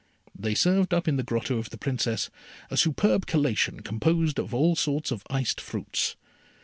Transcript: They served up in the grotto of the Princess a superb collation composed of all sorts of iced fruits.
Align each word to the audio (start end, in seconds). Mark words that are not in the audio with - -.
They 0.33 0.55
served 0.55 0.95
up 0.95 1.07
in 1.07 1.17
the 1.17 1.21
grotto 1.21 1.59
of 1.59 1.69
the 1.69 1.77
Princess 1.77 2.31
a 2.71 2.75
superb 2.75 3.27
collation 3.27 3.81
composed 3.81 4.39
of 4.39 4.51
all 4.51 4.75
sorts 4.75 5.11
of 5.11 5.21
iced 5.29 5.61
fruits. 5.61 6.15